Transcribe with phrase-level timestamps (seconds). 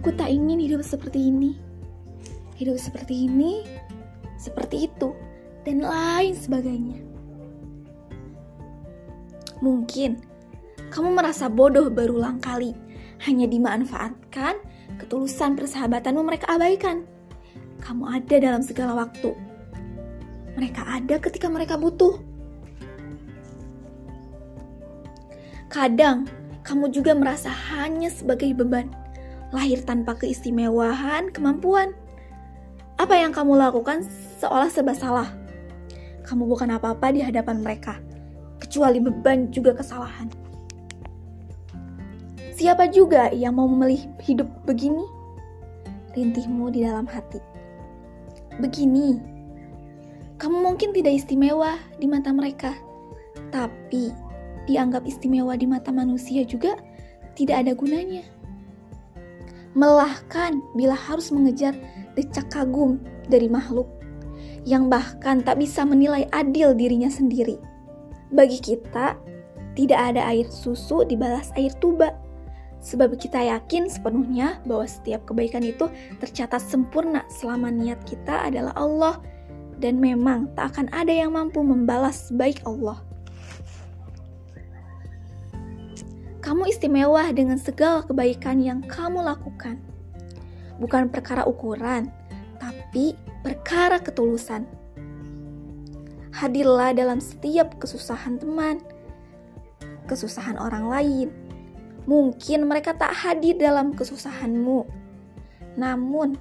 [0.00, 1.60] Aku tak ingin hidup seperti ini.
[2.56, 3.68] Hidup seperti ini,
[4.40, 5.12] seperti itu,
[5.68, 7.04] dan lain sebagainya.
[9.60, 10.16] Mungkin
[10.88, 12.72] kamu merasa bodoh berulang kali,
[13.28, 14.56] hanya dimanfaatkan,
[14.96, 17.04] ketulusan persahabatanmu mereka abaikan.
[17.84, 19.36] Kamu ada dalam segala waktu.
[20.56, 22.16] Mereka ada ketika mereka butuh.
[25.68, 26.24] Kadang
[26.64, 28.88] kamu juga merasa hanya sebagai beban,
[29.50, 31.94] lahir tanpa keistimewaan, kemampuan.
[32.98, 34.06] Apa yang kamu lakukan
[34.38, 35.28] seolah serba salah.
[36.26, 37.98] Kamu bukan apa-apa di hadapan mereka,
[38.62, 40.30] kecuali beban juga kesalahan.
[42.54, 45.02] Siapa juga yang mau memilih hidup begini?
[46.12, 47.40] Rintihmu di dalam hati.
[48.60, 49.16] Begini,
[50.36, 52.76] kamu mungkin tidak istimewa di mata mereka,
[53.48, 54.12] tapi
[54.68, 56.76] dianggap istimewa di mata manusia juga
[57.32, 58.24] tidak ada gunanya.
[59.74, 61.78] Melahkan bila harus mengejar
[62.18, 62.98] decak kagum
[63.30, 63.86] dari makhluk
[64.66, 67.56] yang bahkan tak bisa menilai adil dirinya sendiri.
[68.34, 69.16] Bagi kita,
[69.78, 72.12] tidak ada air susu dibalas air tuba.
[72.80, 79.20] Sebab kita yakin sepenuhnya bahwa setiap kebaikan itu tercatat sempurna selama niat kita adalah Allah
[79.80, 83.09] dan memang tak akan ada yang mampu membalas baik Allah.
[86.50, 89.78] Kamu istimewa dengan segala kebaikan yang kamu lakukan.
[90.82, 92.10] Bukan perkara ukuran,
[92.58, 93.14] tapi
[93.46, 94.66] perkara ketulusan.
[96.34, 98.82] Hadirlah dalam setiap kesusahan teman,
[100.10, 101.28] kesusahan orang lain.
[102.10, 104.90] Mungkin mereka tak hadir dalam kesusahanmu.
[105.78, 106.34] Namun,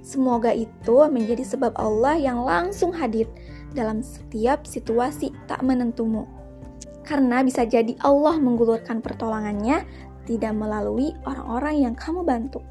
[0.00, 3.28] semoga itu menjadi sebab Allah yang langsung hadir
[3.76, 6.41] dalam setiap situasi tak menentumu.
[7.02, 9.82] Karena bisa jadi Allah menggulurkan pertolongannya
[10.26, 12.62] tidak melalui orang-orang yang kamu bantu,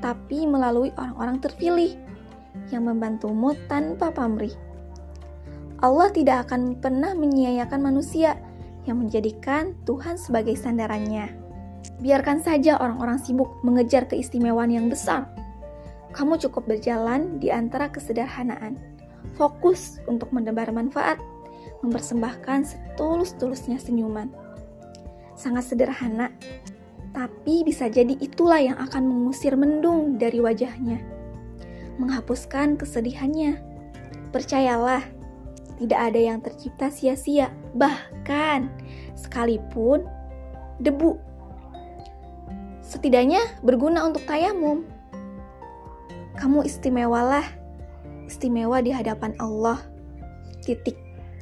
[0.00, 1.92] tapi melalui orang-orang terpilih
[2.72, 4.52] yang membantumu tanpa pamrih.
[5.82, 8.38] Allah tidak akan pernah menyia-nyiakan manusia
[8.86, 11.34] yang menjadikan Tuhan sebagai sandarannya.
[11.98, 15.26] Biarkan saja orang-orang sibuk mengejar keistimewaan yang besar.
[16.14, 18.78] Kamu cukup berjalan di antara kesederhanaan.
[19.34, 21.18] Fokus untuk mendebar manfaat
[21.82, 24.30] mempersembahkan setulus-tulusnya senyuman.
[25.34, 26.30] Sangat sederhana,
[27.12, 31.02] tapi bisa jadi itulah yang akan mengusir mendung dari wajahnya,
[32.00, 33.60] menghapuskan kesedihannya.
[34.32, 35.04] Percayalah,
[35.76, 38.72] tidak ada yang tercipta sia-sia, bahkan
[39.18, 40.08] sekalipun
[40.80, 41.20] debu.
[42.80, 44.88] Setidaknya berguna untuk tayamum.
[46.38, 47.44] Kamu istimewalah,
[48.24, 49.80] istimewa di hadapan Allah.
[50.64, 51.11] Titik.